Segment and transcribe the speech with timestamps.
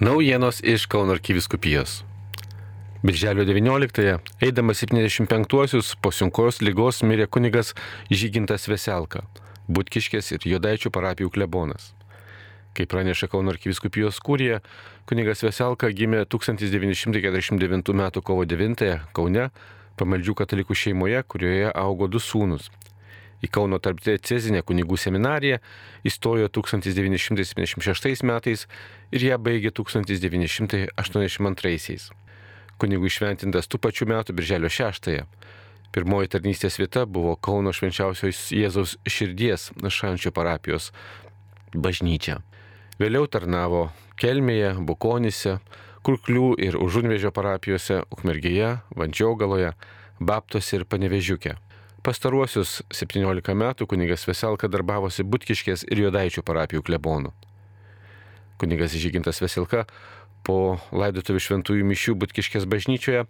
[0.00, 2.04] Naujienos iš Kauno arkiviskupijos.
[3.02, 7.72] Birželio 19-ąją, eidamas 75-osius po sunkios lygos mirė kunigas
[8.12, 9.22] Žygintas Veselka,
[9.72, 11.94] Butkiškės ir Jodaičių parapijų klebonas.
[12.76, 14.60] Kaip praneša Kauno arkiviskupijos kūrija,
[15.08, 18.04] kunigas Veselka gimė 1949 m.
[18.20, 19.48] kovo 9-ąją Kaune,
[19.96, 22.68] pamaldžių katalikų šeimoje, kurioje augo du sūnus
[23.44, 25.56] į Kauno tarpdiecezinę kunigų seminariją,
[26.06, 28.60] įstojo 1976 metais
[29.12, 31.98] ir ją baigė 1982.
[32.76, 35.24] Kunigų išventintas tų pačių metų birželio 6-ąją.
[35.96, 40.92] Pirmoji tarnystės vieta buvo Kauno švenčiausios Jėzaus širdies šančio parapijos
[41.72, 42.42] bažnyčia.
[43.00, 45.58] Vėliau tarnavo Kelmėje, Bukonise,
[46.06, 49.72] Kurklių ir Užunvežio parapijose, Ukmergėje, Vandžiaugaloje,
[50.20, 51.56] Baptose ir Panevežiuke.
[52.06, 57.32] Pastaruosius 17 metų kunigas Veselka darbavosi Butkiškės ir Jodaičių parapijų klebonų.
[58.62, 59.82] Kunigas Žygintas Veselka
[60.46, 63.24] po laidotuvių šventųjų mišių Butkiškės bažnyčioje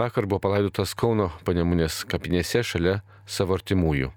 [0.00, 4.08] vakar buvo palaidotas Kauno panemunės kapinėse šalia savo artimųjų.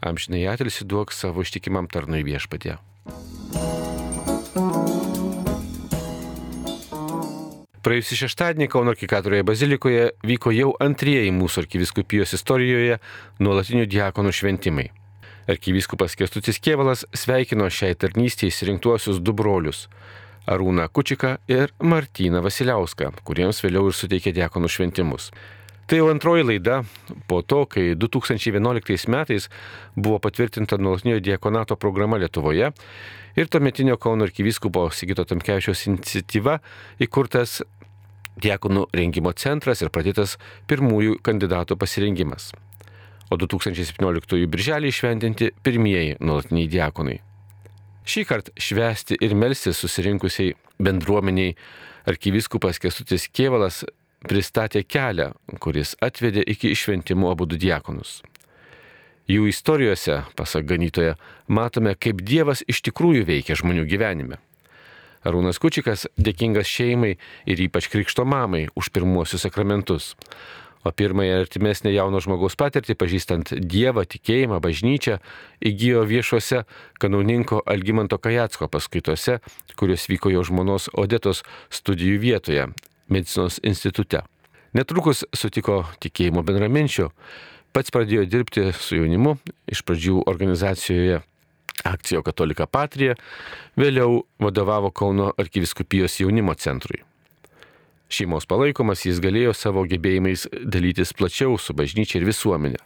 [0.00, 2.78] Amžinai atilsi duok savo ištikimam tarnui viešpatė.
[7.84, 12.94] Praėjusį šeštadienį Kauno arkikatoroje bazilikoje vyko jau antrieji mūsų arkiviskupijos istorijoje
[13.44, 14.86] nuolatinių diakonų šventimai.
[15.52, 19.82] Arkivyskupas Kestutis Kievalas sveikino šiai tarnystėje įsirinktuosius du brolius-
[20.54, 25.28] Arūną Kučiką ir Martyną Vasiliauską, kuriems vėliau ir suteikė diakonų šventimus.
[25.84, 26.78] Tai jau antroji laida
[27.28, 29.50] po to, kai 2011 metais
[29.96, 32.70] buvo patvirtinta nuolatinio diakonato programa Lietuvoje
[33.36, 36.56] ir tuometinio Kauno arkivyskupo Sigito Tamkevičiaus iniciatyva
[37.04, 37.60] įkurtas
[38.40, 40.38] diakonų rengimo centras ir pradėtas
[40.70, 42.54] pirmųjų kandidatų pasirengimas.
[43.28, 47.18] O 2017 birželį išventinti pirmieji nuolatiniai diakonai.
[48.08, 51.54] Šį kartą švesti ir melsis susirinkusiai bendruomeniai
[52.08, 53.82] arkivyskupas Kestutis Kievalas
[54.28, 58.22] pristatė kelią, kuris atvedė iki išventimų abu du diakonus.
[59.30, 61.14] Jų istorijose, pasak ganytoje,
[61.48, 64.40] matome, kaip Dievas iš tikrųjų veikia žmonių gyvenime.
[65.24, 67.14] Arūnas Kučikas dėkingas šeimai
[67.48, 70.12] ir ypač krikšto mamai už pirmuosius sakramentus.
[70.84, 75.16] O pirmąją artimesnę jauno žmogaus patirtį, pažįstant Dievą, tikėjimą, bažnyčią,
[75.64, 76.66] įgyjo viešuose
[77.00, 79.38] kanauninko Algymanto Kajatsko paskaitose,
[79.80, 81.40] kurios vyko jo žmonos Odetos
[81.72, 82.68] studijų vietoje,
[83.08, 84.22] medicinos institute.
[84.74, 87.10] Netrukus sutiko tikėjimo bendraminčio,
[87.74, 89.36] pats pradėjo dirbti su jaunimu,
[89.70, 91.20] iš pradžių organizacijoje
[91.84, 93.16] Akcijo Katolika Patrija,
[93.76, 97.02] vėliau vadovavo Kauno arkiviskupijos jaunimo centrui.
[98.08, 102.78] Šeimos palaikomas jis galėjo savo gebėjimais dalytis plačiau su bažnyčia ir visuomenė.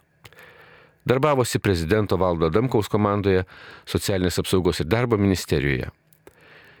[1.09, 3.45] Darbavosi prezidento Valdo Damkaus komandoje,
[3.89, 5.89] socialinės apsaugos ir darbo ministerijoje.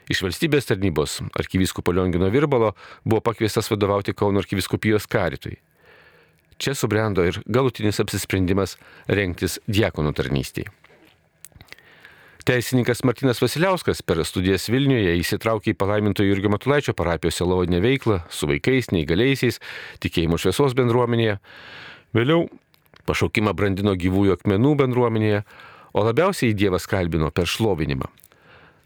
[0.09, 2.73] Iš valstybės tarnybos arkivyskupo Liongino Virbalo
[3.05, 5.59] buvo pakviestas vadovauti Kauno arkiviskupijos karitui.
[6.59, 8.75] Čia subrendo ir galutinis apsisprendimas
[9.07, 10.73] rengtis diakonų tarnystėje.
[12.49, 18.49] Teisininkas Martinas Vasiliauskas per studijas Vilniuje įsitraukė į palaiminto Jurgio Matulaičio parapijos selovinę veiklą su
[18.49, 19.59] vaikais, neįgaliaisiais,
[20.01, 21.37] tikėjimo šviesos bendruomenėje.
[22.17, 22.47] Vėliau
[23.05, 25.43] pašaukimą brandino gyvųjų akmenų bendruomenėje,
[25.93, 28.09] o labiausiai Dievas kalbino per šlovinimą.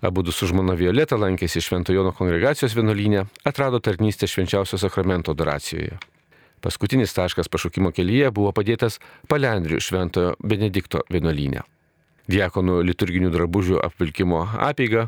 [0.03, 5.95] Abu du su žmona Violeta lankėsi Šventojono kongregacijos vienuolynė, atrado tarnystę švenčiausio sakramento adoracijoje.
[6.59, 8.99] Paskutinis taškas pašaukimo kelyje buvo padėtas
[9.31, 11.63] Palendrių Šventojo Benedikto vienuolynė.
[12.27, 15.07] Diekonų liturginių drabužių apvilkimo apeiga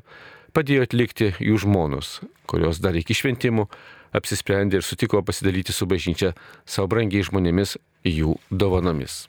[0.55, 3.67] padėjo atlikti jų žmonos, kurios dar iki šventimų
[4.15, 6.31] apsisprendė ir sutiko pasidalyti su bažnyčia
[6.63, 7.75] savo brangiai žmonėmis
[8.07, 9.25] jų dovanomis.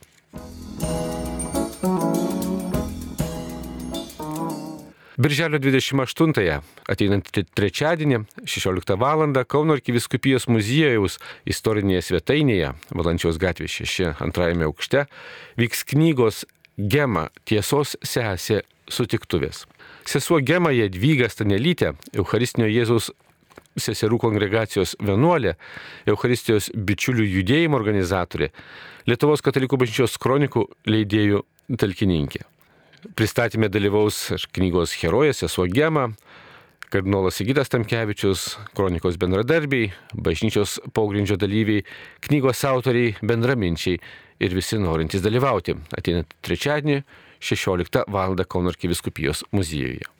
[5.16, 6.58] Birželio 28-ąją,
[6.92, 9.24] ateinant trečiadienį, 16 val.
[9.48, 11.16] Kauno arkiviskupijos muziejaus
[11.48, 15.06] istorinėje svetainėje, Valančiaus gatvė 6, antrajame aukšte,
[15.56, 16.44] vyks knygos
[16.76, 18.60] Gema tiesos sesė
[18.92, 19.64] sutiktuvės.
[20.04, 23.08] Sesuo Gema Jadvyga Stanelytė, Eucharistinio Jėzaus
[23.80, 25.54] seserų kongregacijos vienuolė,
[26.08, 28.50] Eucharistijos bičiulių judėjimo organizatorė,
[29.08, 31.44] Lietuvos katalikų bažnyčios kronikų leidėjų
[31.80, 32.44] talkininkė.
[33.14, 34.18] Pristatymė dalyvaus
[34.56, 36.08] knygos herojė sesuo Gema,
[36.90, 41.84] kardinolas Sigitas Tamkevičius, kronikos bendradarbiai, bažnyčios pogrindžio dalyviai,
[42.26, 44.00] knygos autoriai, bendraminčiai
[44.42, 45.76] ir visi norintys dalyvauti.
[45.96, 47.02] Ateinant trečiadienį
[47.38, 48.36] 16 val.
[48.48, 50.10] Kauno arkiviskupijos muziejuje.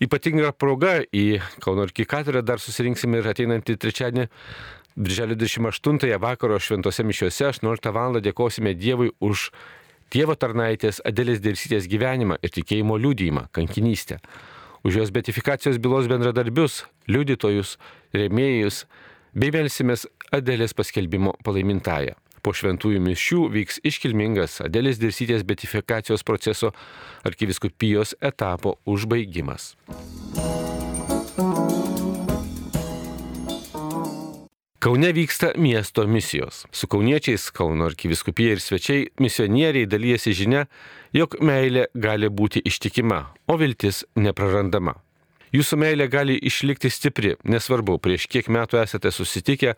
[0.00, 4.30] Ypatinga proga į Kauno arkikatedrą dar susirinksime ir ateinantį trečiadienį,
[4.96, 8.20] birželio 28 vakaro šventose mišiuose 18 val.
[8.20, 9.50] dėkosime Dievui už
[10.10, 14.18] Dievo tarnaitės Adelės Dirsytės gyvenimą ir tikėjimo liūdėjimą, kankinystę.
[14.82, 17.76] Už jos betifikacijos bylos bendradarbius, liudytojus,
[18.16, 18.86] remėjus,
[19.34, 22.16] bei melsimės Adelės paskelbimo palaimintąją.
[22.42, 26.72] Po šventųjų mišių vyks iškilmingas Adelės Dirsytės betifikacijos proceso
[27.28, 29.74] arkiviskupijos etapo užbaigimas.
[34.80, 36.66] Kaune vyksta miesto misijos.
[36.72, 40.62] Su kauniečiais Kauno arkiviskupija ir svečiai misionieriai dalyjasi žinia,
[41.12, 44.94] jog meilė gali būti ištikima, o viltis neprarandama.
[45.52, 49.74] Jūsų meilė gali išlikti stipri, nesvarbu, prieš kiek metų esate susitikę,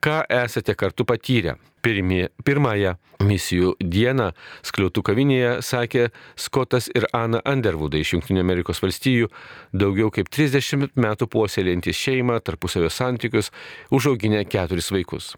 [0.00, 1.56] ką esate kartu patyrę.
[1.80, 2.94] Pirmie, pirmąją
[3.24, 4.26] misijų dieną
[4.68, 9.30] skliautų kavinėje sakė Skotas ir Ana Underwoodai iš JAV,
[9.72, 13.50] daugiau kaip 30 metų puoselėjantys šeimą, tarpusavio santykius,
[13.90, 15.36] užauginę keturis vaikus.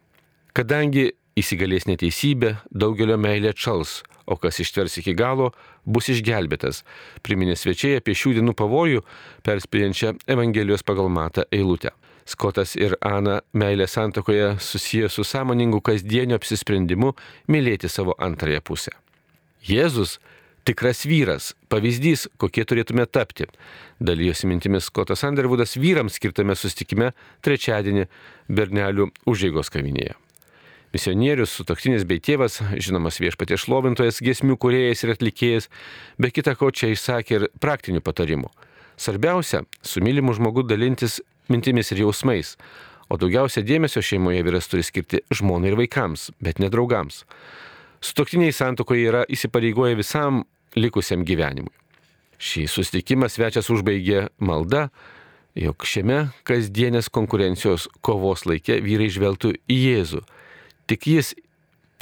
[0.53, 5.53] Kadangi įsigalės neteisybė, daugelio meilė čals, o kas ištvers iki galo,
[5.87, 6.83] bus išgelbėtas,
[7.23, 9.03] priminė svečiai apie šių dienų pavojų,
[9.47, 11.95] perspėjančią Evangelijos pagal matą eilutę.
[12.29, 17.15] Skotas ir Ana meilė santokoje susiję su sąmoningu kasdieniu apsisprendimu
[17.49, 18.93] mylėti savo antrąją pusę.
[19.67, 20.19] Jėzus
[20.65, 23.49] tikras vyras, pavyzdys, kokie turėtume tapti.
[24.01, 28.07] Dalyjosi mintimis Skotas Underwoodas vyrams skirtame sustikime trečiadienį
[28.49, 30.15] Bernelių užėgos kavinėje.
[30.93, 35.71] Misionierius, sutoktinis bei tėvas, žinomas viešpaties šlovintojas, giesmių kuriejas ir atlikėjas,
[36.21, 38.51] be kita ko čia išsakė ir praktinių patarimų.
[39.01, 42.57] Svarbiausia, su mylimu žmogu dalintis mintimis ir jausmais,
[43.11, 47.25] o daugiausia dėmesio šeimoje vyras turi skirti žmonai ir vaikams, bet ne draugams.
[48.03, 50.43] Sutoktiniai santokoje yra įsipareigoję visam
[50.77, 51.73] likusiam gyvenimui.
[52.43, 54.89] Šį susitikimą svečias užbaigė malda,
[55.55, 60.23] jog šiame kasdienės konkurencijos kovos laikė vyrai žvelgtų į Jėzų.
[60.91, 61.35] Tik jis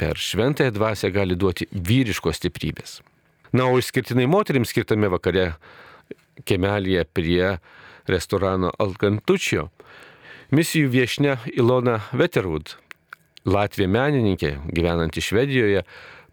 [0.01, 3.01] per šventąją dvasę gali duoti vyriškos stiprybės.
[3.53, 5.51] Na, o išskirtinai moteriams skirtame vakare
[6.47, 7.57] kemelėje prie
[8.07, 9.69] restorano Alkantučio,
[10.51, 12.75] misijų viešne Ilona Veterwood,
[13.45, 15.81] Latvija menininkė, gyvenanti Švedijoje,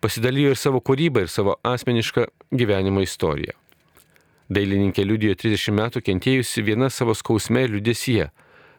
[0.01, 3.57] pasidalijo ir savo kūrybą, ir savo asmenišką gyvenimo istoriją.
[4.49, 8.31] Dailininkė liudijo 30 metų kentėjusi viena savo skausme ir liudesyje.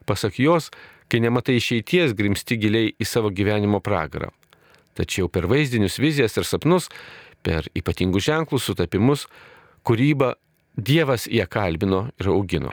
[0.09, 0.69] Pasak jos,
[1.09, 4.31] kai nematai išeities, grimsti giliai į savo gyvenimo pragarą.
[4.97, 6.89] Tačiau per vaizdinius vizijas ir sapnus,
[7.45, 9.27] per ypatingus ženklus, sutapimus,
[9.85, 10.33] kūrybą
[10.79, 12.71] Dievas ją kalbino ir augino.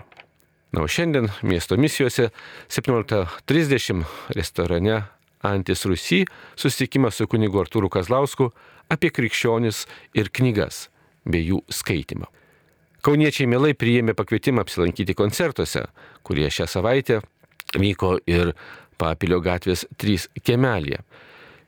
[0.72, 2.30] Na, o šiandien miesto misijose
[2.68, 4.04] 17.30
[4.36, 5.02] restorane
[5.42, 6.24] Antis Rusy
[6.56, 8.50] susitikimas su kunigu Artūru Kazlausku
[8.92, 10.86] apie krikščionis ir knygas
[11.26, 12.28] bei jų skaitimą.
[13.06, 15.84] Kauniečiai mielai priėmė pakvietimą apsilankyti koncertuose,
[16.26, 17.20] kurie šią savaitę
[17.78, 18.54] vyko ir
[18.96, 21.02] Papilio gatvės 3 kemelėje.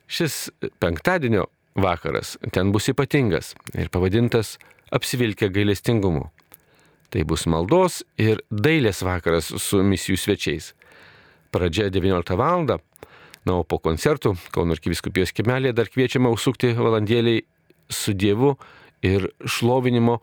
[0.08, 0.49] Šis
[0.81, 1.44] penktadienio
[1.76, 4.56] vakaras ten bus ypatingas ir pavadintas
[4.94, 6.29] apsivilkę gailestingumu.
[7.08, 10.73] Tai bus maldos ir dailės vakaras su misijų svečiais.
[11.52, 12.67] Pradžia 19 val.
[12.69, 17.46] Na, o po koncertų Kauno arkiviskupijos kemelėje dar kviečiama užsukti valandėliai
[17.88, 18.58] su Dievu
[19.00, 20.19] ir šlovinimo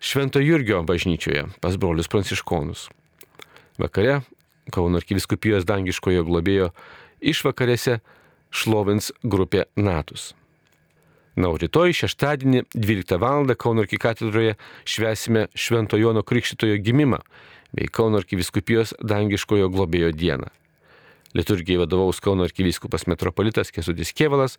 [0.00, 2.88] Švento Jurgio bažnyčioje pas brolius pranciškonus.
[3.80, 4.22] Vakare
[4.72, 6.72] Kauno arkiviskupijos dangiškojo globėjo
[7.20, 8.00] išvakarėse
[8.50, 10.32] šlovins grupė Natus.
[11.36, 13.50] Na, o rytoj šeštadienį 12 val.
[13.60, 14.54] Kauno arkikatedroje
[14.88, 17.20] švesime Švento Jono Krikščitojo gimimą
[17.76, 20.48] bei Kauno arkiviskupijos dangiškojo globėjo dieną.
[21.36, 24.56] Liturgijai vadovaus Kauno arkiviskupas metropolitas Kesudis Kievalas,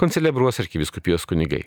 [0.00, 1.66] koncelebruos arkiviskupijos kunigai.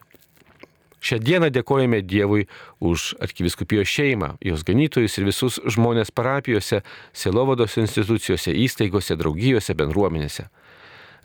[0.97, 2.47] Šią dieną dėkojame Dievui
[2.81, 6.81] už arkiviskupijos šeimą, jos ganytojus ir visus žmonės parapijose,
[7.13, 10.47] selovados institucijose, įstaigose, draugijose, bendruomenėse.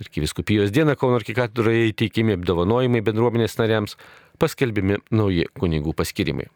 [0.01, 3.97] Arkiviskupijos dieną Kauno arkikatūroje įteikimi apdovanojimai bendruomenės nariams,
[4.41, 6.49] paskelbimi nauji kunigų paskirimai.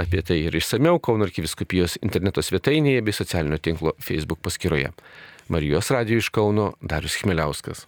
[0.00, 4.92] Apie tai ir išsameu Kauno arkiviskupijos interneto svetainėje bei socialinio tinklo Facebook paskyroje.
[5.50, 7.84] Marijos radijo iš Kauno Darius Chmeliauskas.